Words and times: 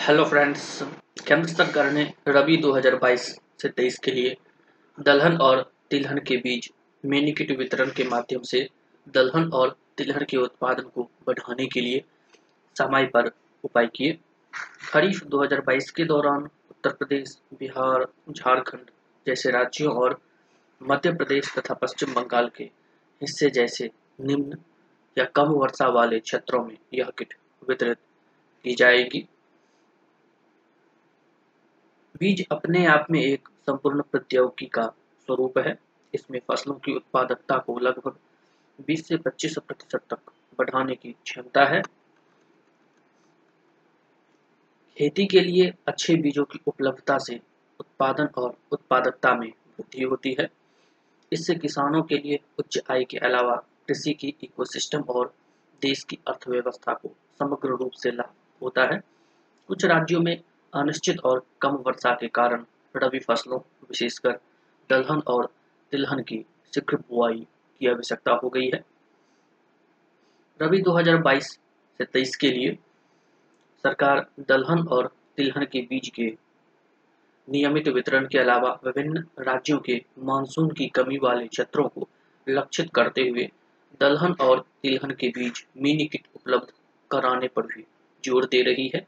Hello 0.00 0.24
friends 0.24 0.82
केंद्र 1.28 1.48
सरकार 1.48 1.90
ने 1.90 2.02
रबी 2.28 2.56
2022 2.56 3.22
से 3.62 3.68
23 3.68 3.98
के 3.98 4.10
लिए 4.10 4.36
दलहन 5.00 5.36
और 5.36 5.72
तिलहन 5.90 6.18
के 6.18 6.36
बीज 6.36 6.70
मिनी 7.04 7.32
किट 7.32 7.50
वितरण 7.50 7.90
के 7.90 8.04
माध्यम 8.04 8.42
से 8.42 8.68
दलहन 9.08 9.50
और 9.52 9.76
तिलहन 9.96 10.24
के 10.24 10.36
उत्पादन 10.36 10.82
को 10.82 11.02
बढ़ाने 11.26 11.66
के 11.66 11.80
लिए 11.80 12.04
समय 12.76 13.06
पर 13.06 13.30
उपाय 13.64 13.86
किए। 13.86 14.18
खरीफ 14.92 15.24
2022 15.24 15.90
के 15.90 16.04
दौरान 16.04 16.42
उत्तर 16.42 16.90
प्रदेश, 16.90 17.38
बिहार, 17.60 18.06
झारखंड 18.30 18.90
जैसे 19.26 19.50
राज्यों 19.50 19.94
और 19.94 20.20
मध्य 20.82 21.12
प्रदेश 21.12 21.52
तथा 21.58 21.74
पश्चिम 21.74 22.14
बंगाल 22.14 22.50
के 22.56 22.64
हिस्से 23.22 23.50
जैसे 23.50 23.90
निम्न 24.20 24.58
या 25.18 25.24
कम 25.24 25.48
वर्षा 25.54 25.88
वाले 25.88 26.20
क्षेत्रों 26.20 26.64
में 26.64 26.76
यह 26.94 27.10
किट 27.18 27.34
वितरित 27.68 27.98
की 28.64 28.74
जाएगी। 28.74 29.26
बीज 32.20 32.46
अपने 32.52 32.86
आप 32.86 33.06
में 33.10 33.20
एक 33.20 33.48
संपूर्ण 33.48 34.02
प्रौद्योगिकी 34.02 34.66
का 34.66 34.86
स्वरूप 35.26 35.58
है। 35.58 35.78
इसमें 36.14 36.40
फ़सलों 36.50 36.74
की 36.74 36.94
उत्पादकता 36.94 37.58
को 37.58 37.78
लगभग 37.78 38.16
20 38.86 39.08
से 39.08 39.16
25 39.16 39.58
प्रतिशत 39.58 40.00
तक 40.10 40.18
बढ़ाने 40.58 40.94
की 40.94 41.12
क्षमता 41.12 41.64
है। 41.64 41.82
खेती 44.98 45.26
के 45.26 45.40
लिए 45.40 45.74
अच्छे 45.86 46.14
बीजों 46.14 46.44
की 46.44 46.60
उपलब्धता 46.66 47.18
से 47.18 47.40
उत्पादन 47.80 48.28
और 48.38 48.56
उत्पादकता 48.72 49.34
में 49.34 49.48
वृद्धि 49.48 50.02
होती 50.02 50.36
है। 50.40 50.48
इससे 51.32 51.54
किसानों 51.54 52.02
के 52.02 52.18
लिए 52.18 52.40
उच्च 52.58 52.82
आय 52.90 53.04
के 53.04 53.18
अलावा 53.18 53.56
कृषि 53.88 54.12
की 54.12 54.34
इकोसिस्टम 54.42 55.00
और 55.00 55.34
देश 55.82 56.04
की 56.04 56.18
अर्थव्यवस्था 56.28 56.94
को 56.94 57.08
समग्र 57.38 57.68
रूप 57.68 57.92
से 57.92 58.10
लाभ 58.10 58.32
होता 58.62 58.94
है। 58.94 59.00
कुछ 59.68 59.84
राज्यों 59.84 60.20
में 60.20 60.42
अनिश्चित 60.72 61.20
और 61.20 61.42
कम 61.60 61.76
वर्षा 61.86 62.12
के 62.14 62.28
कारण 62.28 62.64
रबी 62.94 63.18
फ़सलों, 63.18 63.58
विशेषकर 63.58 64.38
दलहन 64.90 65.22
और 65.26 65.46
तिलहन 65.92 66.22
की 66.22 66.44
शीघ्र 66.74 66.96
बुआई 66.96 67.46
की 67.80 67.86
आवश्यकता 67.86 68.32
हो 68.32 68.48
गई 68.48 68.70
है। 68.74 68.84
रबी 70.60 70.80
2022 70.82 71.48
से 72.00 72.04
23 72.04 72.36
के 72.36 72.50
लिए 72.50 72.76
सरकार 73.84 74.26
दलहन 74.40 74.86
और 74.88 75.10
तिलहन 75.36 75.64
के 75.64 75.80
बीज 75.80 76.08
के 76.08 76.26
नियमित 77.48 77.88
वितरण 77.88 78.26
के 78.26 78.38
अलावा 78.38 78.78
विभिन्न 78.84 79.24
राज्यों 79.38 79.78
के 79.78 80.02
मानसून 80.22 80.70
की 80.70 80.86
कमी 80.88 81.18
वाले 81.18 81.46
क्षेत्रों 81.46 81.88
को 81.88 82.08
लक्षित 82.46 82.90
करते 82.94 83.28
हुए 83.28 83.50
दलहन 84.00 84.34
और 84.40 84.64
तिलहन 84.82 85.10
के 85.10 85.28
बीज 85.28 85.64
मिनी 85.76 86.06
किट 86.06 86.26
उपलब्ध 86.36 86.72
कराने 87.10 87.48
पर 87.48 87.66
भी 87.66 87.84
ज़ोर 88.24 88.44
दे 88.44 88.62
रही 88.62 88.90
है। 88.94 89.06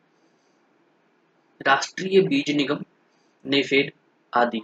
राष्ट्रीय 1.66 2.20
बीज 2.20 2.50
निगम, 2.56 2.84
नेफेड 3.47 3.92
आदि। 4.34 4.61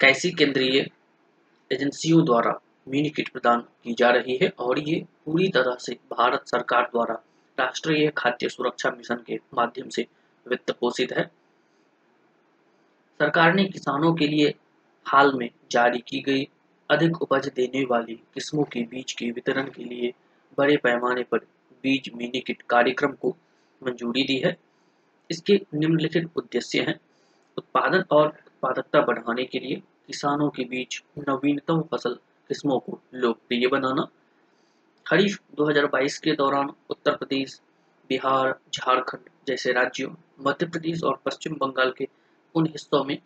कैसी 0.00 0.30
केंद्रीय 0.30 0.90
एजेंसियों 1.72 2.24
द्वारा 2.24 2.60
मिनी 2.88 3.10
किट 3.10 3.28
प्रदान 3.28 3.60
की 3.60 3.94
जा 3.94 4.10
रही 4.10 4.38
है 4.42 4.48
और 4.58 4.78
ये 4.78 5.06
पूरी 5.26 5.48
तरह 5.48 5.76
से 5.80 5.92
भारत 5.92 6.42
सरकार 6.46 6.82
द्वारा 6.82 7.14
राष्ट्रीय 7.58 8.12
खाद्य 8.16 8.48
सुरक्षा 8.48 8.90
मिशन 8.90 9.22
के 9.26 9.38
माध्यम 9.54 9.88
से 9.88 10.06
वित्त 10.48 10.70
पोषित 10.70 11.12
है? 11.12 11.24
सरकार 13.18 13.54
ने 13.54 13.64
किसानों 13.64 14.14
के 14.14 14.26
लिए 14.26 14.54
हाल 15.06 15.34
में 15.34 15.50
जारी 15.70 15.98
की 15.98 16.20
गई 16.20 16.48
अधिक 16.90 17.22
उपज 17.22 17.48
देने 17.48 17.84
वाली 17.84 18.14
किस्मों 18.14 18.64
के 18.64 18.80
बीज 18.80 19.12
के 19.12 19.30
वितरण 19.30 19.70
के 19.70 19.84
लिए 19.84 20.12
बड़े 20.58 20.76
पैमाने 20.76 21.22
पर 21.22 21.38
बीज 21.82 22.10
मिनी 22.14 22.40
किट 22.40 22.62
कार्यक्रम 22.62 23.12
को 23.12 23.36
मंजूरी 23.82 24.22
दी 24.22 24.38
है। 24.38 24.69
इसके 25.30 25.60
निम्नलिखित 25.74 26.30
उद्देश्य 26.36 26.80
हैं। 26.80 27.00
उत्पादन 27.58 28.04
और 28.10 28.26
उत्पादकता 28.26 29.00
बढ़ाने 29.00 29.44
के 29.44 29.58
लिए 29.58 29.82
किसानों 30.06 30.50
के 30.50 30.64
बीच 30.64 31.02
नवीनतम 31.18 31.82
फ़सल 31.82 32.14
किस्मों 32.48 32.78
को 32.78 33.00
लोकप्रिय 33.14 33.66
बनाना। 33.66 34.08
खरीफ 35.06 35.40
2022 35.54 36.18
के 36.18 36.32
दौरान 36.32 36.72
उत्तर 36.90 37.16
प्रदेश, 37.16 37.60
बिहार, 38.08 38.58
झारखंड 38.74 39.28
जैसे 39.46 39.72
राज्यों, 39.72 40.10
मध्य 40.40 40.66
प्रदेश 40.66 41.02
और 41.02 41.20
पश्चिम 41.24 41.54
बंगाल 41.54 41.92
के 41.98 42.08
उन 42.54 42.66
हिस्सों 42.66 43.04
में 43.04 43.18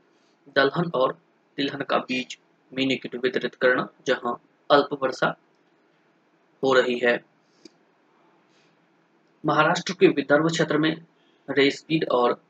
दलहन 0.56 0.90
और 0.94 1.18
तिलहन 1.56 1.82
का 1.82 1.98
बीज 1.98 2.38
मिनी 2.72 2.96
किट 2.96 3.14
वितरित 3.14 3.54
करना, 3.54 3.88
जहाँ 4.06 4.40
अल्प 4.70 4.98
वर्षा 5.02 5.36
हो 6.62 6.72
रही 6.72 6.98
है। 6.98 7.24
महाराष्ट्र 9.46 9.92
के 9.92 10.08
विदर्भ 10.08 10.50
क्षेत्र 10.50 10.78
में 10.78 11.04
रेस्पीड 11.48 12.04
और 12.12 12.40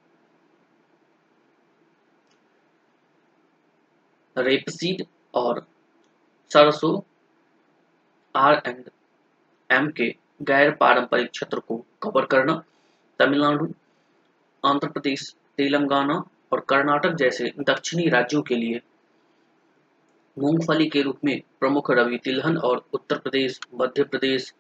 रेपसीड 4.39 5.05
और 5.35 5.67
सरसों 6.51 7.01
आर 8.35 8.63
एंड 8.67 8.85
एम 9.71 9.89
के 9.91 10.15
गैर 10.43 10.71
पारंपरिक 10.71 11.31
क्षेत्र 11.31 11.59
को 11.59 11.77
कवर 12.03 12.25
करना, 12.25 12.63
तमिलनाडु, 13.19 13.67
आंध्र 14.65 14.89
प्रदेश, 14.89 15.35
तेलंगाना 15.57 16.25
और 16.53 16.61
कर्नाटक 16.61 17.15
जैसे 17.15 17.53
दक्षिणी 17.61 18.09
राज्यों 18.09 18.43
के 18.43 18.55
लिए 18.55 18.81
मूंगफली 20.37 20.89
के 20.89 21.03
रूप 21.03 21.19
में 21.25 21.41
प्रमुख 21.61 21.91
रवि 21.91 22.19
तिलहन 22.19 22.57
और 22.59 22.85
उत्तर 22.95 23.19
प्रदेश, 23.19 23.61
मध्य 23.75 24.05
प्रदेश, 24.05 24.53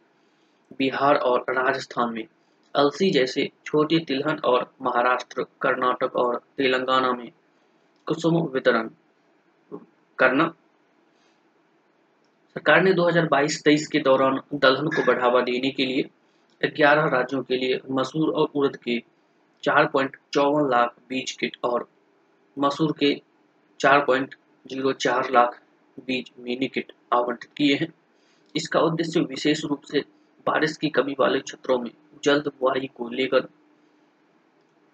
बिहार 0.79 1.17
और 1.17 1.45
राजस्थान 1.49 2.13
में 2.15 2.27
अलसी 2.75 3.11
जैसे 3.11 3.51
छोटे 3.67 3.99
तिलहन 3.99 4.39
और 4.45 4.67
महाराष्ट्र, 4.83 5.43
कर्नाटक 5.61 6.17
और 6.17 6.37
तेलंगाना 6.59 7.13
में 7.13 7.31
कुसुम 8.07 8.37
वितरण 8.47 8.89
करना। 10.19 10.47
सरकार 12.57 12.83
ने 12.83 12.93
2022-23 12.93 13.87
के 13.87 13.99
दौरान 13.99 14.41
दलहन 14.55 14.89
को 14.89 15.05
बढ़ावा 15.07 15.41
देने 15.41 15.71
के 15.71 15.87
लिए 15.87 16.03
11 16.61 17.09
राज्यों 17.09 17.43
के 17.43 17.57
लिए 17.57 17.81
मसूर 17.91 18.33
और 18.33 18.51
उड़द 18.55 18.77
के 18.77 19.03
चार 19.65 19.87
पॉइंट 19.87 20.17
चौवन 20.33 20.71
लाख 20.71 20.95
बीज 21.09 21.31
किट 21.31 21.57
और 21.65 21.89
मसूर 22.57 22.95
के 22.99 23.15
चार 23.81 24.05
पॉइंट 24.05 24.35
ज़ीरो 24.67 24.93
चार 24.93 25.31
लाख 25.31 25.61
बीज 26.07 26.31
मिनी 26.41 26.69
किट 26.69 26.93
आवंटित 27.13 27.51
किए 27.57 27.75
हैं। 27.75 27.93
इसका 28.55 28.81
उद्देश्य 28.81 29.21
विशेष 29.21 29.65
रूप 29.65 29.83
से 29.83 30.01
बारिश 30.47 30.77
की 30.77 30.89
कमी 30.89 31.15
वाले 31.21 31.41
क्षेत्रों 31.41 31.79
में 31.79 31.91
जल्द 32.25 32.49
बुआई 32.61 32.87
को 32.97 33.09
लेकर 33.11 33.49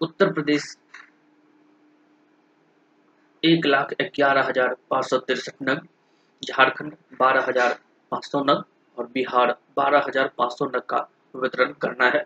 उत्तर 0.01 0.31
प्रदेश 0.33 0.75
एक 3.43 3.65
लाख 3.65 3.93
ग्यारह 3.99 4.47
हज़ार 4.47 4.75
पाँच 4.89 5.05
सौ 5.05 5.17
तिरसठ 5.19 5.61
नग, 5.61 5.87
झारखंड 6.41 6.93
बारह 7.19 7.45
हज़ार 7.47 7.79
पाँच 8.11 8.25
सौ 8.25 8.43
नग 8.43 8.63
और 8.97 9.07
बिहार 9.13 9.55
बारह 9.77 10.05
हज़ार 10.07 10.31
पाँच 10.37 10.51
सौ 10.51 10.65
नग 10.67 10.81
का 10.89 11.07
वितरण 11.35 11.73
करना 11.81 12.09
है। 12.09 12.25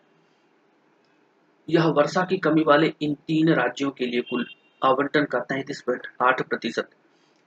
यह 1.68 1.86
वर्षा 1.98 2.24
की 2.26 2.38
कमी 2.40 2.64
वाले 2.64 2.94
इन 3.02 3.14
तीन 3.28 3.54
राज्यों 3.54 3.92
के 3.92 4.06
लिए 4.06 4.22
कुल 4.30 4.46
आवंटन 4.82 5.26
का 5.26 5.40
तैतीस 5.46 5.82
पॉइंट 5.82 6.08
आठ 6.22 6.42
प्रतिशत 6.50 6.90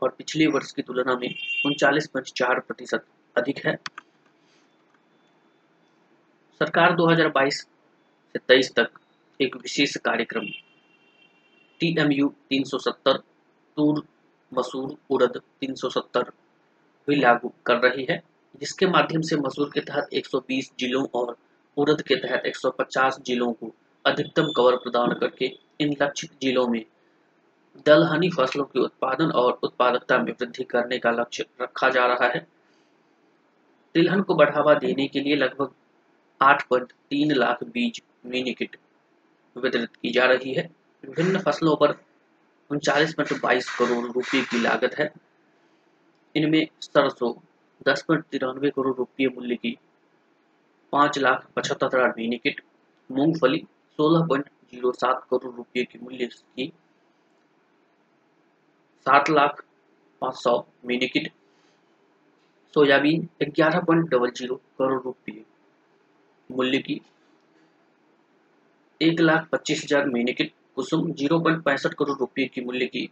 और 0.02 0.14
पिछले 0.18 0.46
वर्ष 0.48 0.72
की 0.72 0.82
तुलना 0.82 1.14
में 1.16 1.28
उनचालीस 1.66 2.06
पॉइंट 2.06 2.32
चार 2.36 2.60
प्रतिशत 2.60 3.04
अधिक 3.36 3.66
है। 3.66 3.76
सरकार 6.60 6.96
2022 6.96 7.54
से 7.54 8.38
23 8.38 8.74
तक 8.76 8.88
एक 9.40 9.56
विशेष 9.56 9.96
कार्यक्रम 9.96 10.46
टी 11.80 12.00
एम 12.00 12.12
यू 12.12 12.28
तीन 12.28 12.64
सौ 12.64 12.78
सत्तर, 12.78 13.12
तूर 13.76 14.04
मसूर 14.54 14.96
उड़द 15.10 15.40
370 15.64 16.22
भी 17.08 17.16
लागू 17.16 17.52
कर 17.66 17.76
रही 17.76 18.06
है, 18.10 18.22
जिसके 18.60 18.86
माध्यम 18.86 19.20
से 19.20 19.36
मसूर 19.36 19.70
के 19.74 19.80
तहत 19.80 20.08
120 20.12 20.72
जिलों 20.78 21.06
और 21.14 21.36
उड़द 21.76 22.02
के 22.02 22.14
तहत 22.14 22.42
150 22.46 23.20
जिलों 23.22 23.52
को 23.52 23.74
अधिकतम 24.06 24.52
कवर 24.56 24.76
प्रदान 24.76 25.14
करके 25.14 25.58
इन 25.80 25.96
लक्षित 26.02 26.30
जिलों 26.42 26.68
में 26.68 26.84
दलहनी 27.86 28.30
फ़सलों 28.30 28.64
के 28.64 28.80
उत्पादन 28.80 29.30
और 29.30 29.58
उत्पादकता 29.62 30.18
में 30.18 30.32
वृद्धि 30.32 30.64
करने 30.64 30.98
का 30.98 31.10
लक्ष्य 31.10 31.46
रखा 31.62 31.88
जा 31.88 32.06
रहा 32.06 32.28
है। 32.28 32.46
तिलहन 33.94 34.22
को 34.22 34.34
बढ़ावा 34.34 34.74
देने 34.74 35.08
के 35.08 35.20
लिए 35.20 35.36
लगभग 35.36 35.70
आठ 36.40 36.66
पॉइंट 36.68 36.92
तीन 37.10 37.32
लाख 37.34 37.62
बीज 37.74 38.00
मिनी 38.26 38.52
किट 38.54 38.76
वितरित 39.56 39.96
की 40.02 40.10
जा 40.12 40.24
रही 40.26 40.52
है। 40.54 40.68
विभिन्न 41.04 41.38
फ़सलों 41.40 41.76
पर 41.76 41.94
उनचालीस 42.70 43.14
पॉइंट 43.14 43.40
बाईस 43.42 43.70
करोड़ 43.78 44.04
रुपए 44.06 44.40
की 44.50 44.60
लागत 44.62 44.94
है। 44.98 45.10
इनमें 46.34 46.66
सरसों 46.82 47.32
दस 47.88 48.02
पॉइंट 48.08 48.24
तिरानवे 48.30 48.70
करोड़ 48.70 48.94
रुपये 48.96 49.28
मूल्य 49.28 49.56
की 49.56 49.76
पाँच 50.92 51.18
लाख 51.18 51.46
पचहत्तर 51.56 51.86
हज़ार 51.86 52.14
मिनी 52.18 52.36
किट 52.38 52.60
मूंगफली 53.10 53.58
सोलह 53.98 54.26
पॉइंट 54.26 54.48
ज़ीरो 54.72 54.92
सात 54.92 55.26
करोड़ 55.30 55.54
रुपये 55.54 55.84
की 55.84 55.98
मूल्य 56.02 56.26
की 56.26 56.72
सात 59.06 59.30
लाख 59.30 59.62
पाँच 60.22 60.34
सौ 60.36 60.56
मिनी 60.86 61.08
किट 61.08 61.30
सोयाबीन 62.74 63.28
ग्यारह 63.42 63.80
पॉइंट 63.80 64.08
डबल 64.10 64.30
ज़ीरो 64.30 64.54
करोड़ 64.78 65.02
रुपये 65.02 65.44
मूल्य 66.50 66.78
की 66.78 67.00
एक 69.00 69.20
लाख 69.20 69.48
पच्चीस 69.52 69.84
हज़ार 69.84 70.06
मिनीकिट 70.08 70.52
कुसुम 70.76 71.12
ज़ीरो 71.12 71.38
पॉइंट 71.40 71.62
पैंसठ 71.64 71.94
करोड़ 71.94 72.18
रुपए 72.18 72.44
की 72.54 72.60
मूल्य 72.60 72.86
की 72.86 73.08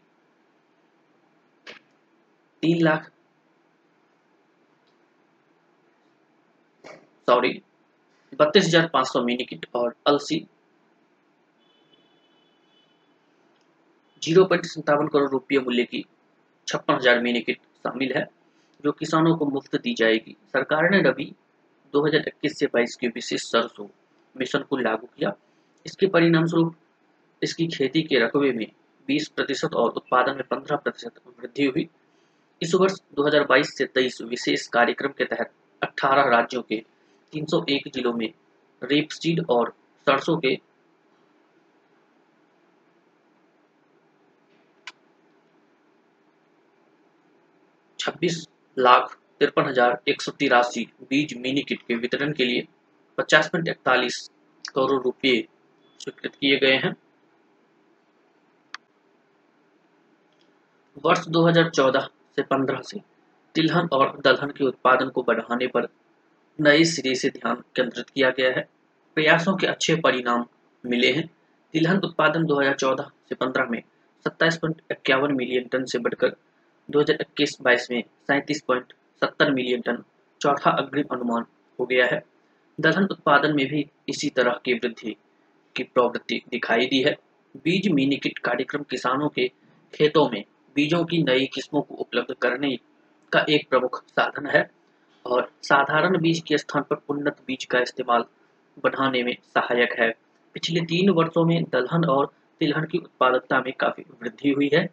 तीन 2.62 2.82
लाख 2.82 3.10
सॉरी, 7.28 7.50
बत्तीस 8.32 8.64
हज़ार 8.64 8.86
पाँच 8.92 9.06
सौ 9.06 9.22
मिनी 9.24 9.44
किट 9.44 9.66
और 9.74 9.94
अलसी 10.06 10.38
ज़ीरो 14.22 14.44
पॉइंट 14.44 14.66
संतावन 14.66 15.08
करोड़ 15.08 15.30
रुपये 15.30 15.58
मूल्य 15.58 15.84
की 15.84 16.04
छप्पन 16.68 16.94
हज़ार 16.94 17.20
मिनी 17.22 17.40
किट 17.40 17.58
शामिल 17.78 18.12
है, 18.16 18.26
जो 18.84 18.92
किसानों 18.92 19.36
को 19.36 19.46
मुफ़्त 19.46 19.76
दी 19.82 19.94
जाएगी। 19.94 20.36
सरकार 20.52 20.90
ने 20.90 21.02
रबी 21.02 21.32
2021 21.96 22.58
से 22.58 22.66
22 22.66 22.96
के 22.96 23.08
विशेष 23.08 23.42
सरसों 23.42 23.86
मिशन 24.36 24.62
को 24.70 24.76
लागू 24.76 25.06
किया। 25.06 25.32
इसके 25.86 26.06
परिणाम 26.06 26.46
स्वरूप 26.46 26.74
इसकी 27.42 27.66
खेती 27.66 28.02
के 28.02 28.18
रकबे 28.18 28.52
में 28.52 28.66
20 29.08 29.28
प्रतिशत 29.28 29.74
और 29.74 29.90
उत्पादन 29.90 30.36
में 30.36 30.42
15 30.50 30.76
प्रतिशत 30.76 31.20
वृद्धि 31.40 31.64
हुई। 31.64 31.88
इस 32.62 32.74
वर्ष 32.74 32.94
2022 33.14 33.76
से 33.76 33.86
23 33.86 34.20
विशेष 34.22 34.66
कार्यक्रम 34.66 35.12
के 35.18 35.24
तहत 35.24 35.52
18 35.82 36.30
राज्यों 36.30 36.62
के 36.62 36.82
301 37.32 37.88
जिलों 37.94 38.12
में 38.12 38.32
रेपसीड 38.82 39.44
और 39.50 39.74
सरसों 40.06 40.36
के 40.38 40.56
छब्बीस 47.98 48.46
लाख 48.78 49.16
तिरपन 49.40 49.66
हज़ार 49.66 49.98
एक 50.08 50.22
सौ 50.22 50.32
तिरासी 50.32 50.84
बीज 51.10 51.34
मिनी 51.38 51.62
किट 51.62 51.82
के 51.88 51.94
वितरण 51.96 52.32
के 52.32 52.44
लिए 52.44 52.66
पचास 53.18 53.48
पॉइंट 53.48 53.68
इकतालीस 53.68 54.28
करोड़ 54.74 55.02
रुपए 55.02 55.34
स्वीकृत 56.00 56.34
किए 56.34 56.56
गए 56.58 56.76
हैं। 56.76 56.94
वर्ष 61.04 61.26
2014 61.28 62.08
से 62.36 62.42
15 62.44 62.80
से 62.82 63.00
तिलहन 63.54 63.88
और 63.92 64.18
दलहन 64.24 64.50
के 64.50 64.64
उत्पादन 64.64 65.08
को 65.08 65.22
बढ़ाने 65.22 65.66
पर 65.66 65.88
नए 66.58 66.84
सिरे 66.86 67.14
से 67.14 67.30
ध्यान 67.30 67.62
केंद्रित 67.76 68.10
किया 68.10 68.30
गया 68.30 68.50
है। 68.50 68.68
प्रयासों 69.16 69.56
के 69.56 69.66
अच्छे 69.66 69.96
परिणाम 70.00 70.46
मिले 70.84 71.12
हैं। 71.12 71.26
तिलहन 71.74 72.00
उत्पादन 72.04 72.44
2014 72.46 73.10
से 73.28 73.34
15 73.34 73.70
में 73.70 73.82
सत्ताईस 74.26 74.60
मिलियन 74.62 75.68
टन 75.72 75.84
से 75.84 75.98
बढ़कर 75.98 76.36
2021-22 76.88 77.90
में 77.90 78.02
सैंतीस 78.02 78.62
मिलियन 79.22 79.80
टन, 79.80 80.02
चौथा 80.40 80.70
अग्रिम 80.70 81.04
अनुमान 81.12 81.44
हो 81.78 81.86
गया 81.86 82.06
है। 82.06 82.22
दलहन 82.80 83.04
उत्पादन 83.04 83.54
में 83.56 83.66
भी 83.66 83.86
इसी 84.08 84.28
तरह 84.28 84.60
की 84.64 84.74
वृद्धि 84.74 85.16
की 85.76 85.82
प्रवृत्ति 85.82 86.42
दिखाई 86.50 86.86
दी 86.86 87.02
है। 87.02 87.16
बीज 87.56 87.88
मिनी 87.88 88.16
किट 88.16 88.38
कार्यक्रम 88.38 88.82
किसानों 88.82 89.28
के 89.28 89.48
खेतों 89.94 90.28
में 90.30 90.44
बीजों 90.76 91.04
की 91.04 91.22
नई 91.22 91.46
किस्मों 91.46 91.82
को 91.82 91.94
उपलब्ध 91.94 92.34
करने 92.34 92.76
का 93.32 93.44
एक 93.48 93.68
प्रमुख 93.70 94.02
साधन 94.06 94.46
है 94.46 94.70
और 95.26 95.50
साधारण 95.62 96.18
बीज 96.18 96.40
के 96.40 96.58
स्थान 96.58 96.82
पर 96.82 96.96
उन्नत 97.08 97.36
बीज 97.46 97.64
का 97.64 97.80
इस्तेमाल 97.80 98.24
बढ़ाने 98.84 99.22
में 99.22 99.36
सहायक 99.44 99.92
है। 99.98 100.10
पिछले 100.54 100.80
तीन 100.80 101.10
वर्षों 101.10 101.44
में 101.44 101.62
दलहन 101.64 102.04
और 102.04 102.32
तिलहन 102.60 102.84
की 102.84 102.98
उत्पादकता 102.98 103.60
में 103.60 103.72
काफ़ी 103.72 104.04
वृद्धि 104.22 104.50
हुई 104.50 104.70
है। 104.74 104.88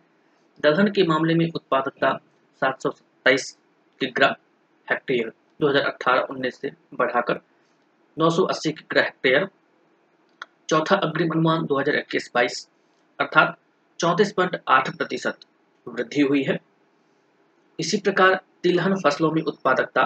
दलहन 0.62 0.88
के 0.88 1.04
मामले 1.04 1.34
में 1.34 1.50
उत्पादकता 1.56 2.20
सात 2.62 2.81
सौ 2.81 2.90
सत्ताईस 2.90 3.58
किग्रा 4.01 4.36
हेक्टेयर 4.88 5.31
2018-19 5.60 6.60
से 6.62 6.72
बढ़ाकर 6.94 7.40
980 8.18 8.72
किग्रा 8.72 9.04
हेक्टेयर। 9.04 9.48
चौथा 10.69 10.95
अग्रिम 10.98 11.31
अनुमान 11.31 11.66
2021-22 11.66 12.68
अर्थात 13.19 13.57
चौंतीस 14.00 14.31
पॉइंट 14.34 14.60
आठ 14.68 14.95
प्रतिशत 14.98 15.45
वृद्धि 15.88 16.22
हुई 16.22 16.44
है। 16.44 16.60
इसी 17.80 17.98
प्रकार 17.98 18.40
तिलहन 18.63 18.95
फ़सलों 19.00 19.31
में 19.31 19.42
उत्पादकता 19.42 20.04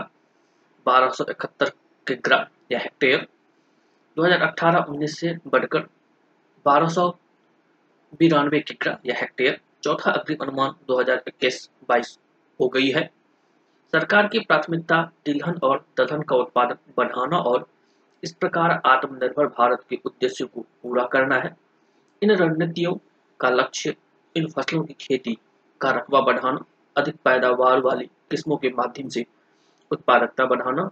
बारह 0.85 1.09
सौ 1.09 1.25
इकहत्तर 1.29 1.71
किग्रा 2.07 2.37
या 2.71 2.79
हेक्टेयर 2.79 3.27
2018-19 4.17 5.15
से 5.19 5.33
बढ़कर 5.47 5.87
बारह 6.65 6.87
सौ 6.89 7.09
बिरानवे 8.19 8.59
किग्रा 8.59 8.97
या 9.05 9.15
हेक्टेयर। 9.19 9.59
चौथा 9.83 10.11
अग्रिम 10.11 10.37
अनुमान 10.41 10.75
2021-22 10.87 12.17
हो 12.59 12.67
गई 12.69 12.89
है। 12.91 13.09
सरकार 13.93 14.27
की 14.27 14.39
प्राथमिकता 14.39 15.01
तिलहन 15.25 15.59
और 15.63 15.85
दलहन 15.97 16.21
का 16.21 16.35
उत्पादन 16.35 16.75
बढ़ाना 16.97 17.37
और 17.37 17.67
इस 18.23 18.33
प्रकार 18.33 18.81
आत्मनिर्भर 18.85 19.47
भारत 19.47 19.83
के 19.89 19.99
उद्देश्य 20.05 20.45
को 20.45 20.61
पूरा 20.61 21.03
करना 21.05 21.35
है। 21.35 21.55
इन 22.21 22.31
रणनीतियों 22.31 22.93
का 23.39 23.49
लक्ष्य 23.49 23.95
इन 24.35 24.47
फ़सलों 24.47 24.83
की 24.83 24.93
खेती 24.93 25.37
का 25.81 25.91
रकबा 25.91 26.21
बढ़ाना, 26.21 26.59
अधिक 26.97 27.15
पैदावार 27.15 27.81
वाली 27.81 28.05
किस्मों 28.05 28.57
के 28.57 28.69
माध्यम 28.69 29.07
से 29.07 29.25
उत्पादकता 29.91 30.45
बढ़ाना, 30.45 30.89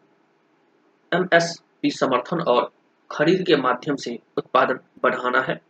एमएसपी 1.12 1.92
समर्थन 1.92 2.42
और 2.42 2.72
खरीद 3.12 3.46
के 3.48 3.56
माध्यम 3.56 3.96
से 3.96 4.20
उत्पादन 4.38 4.80
बढ़ाना 5.04 5.42
है। 5.42 5.62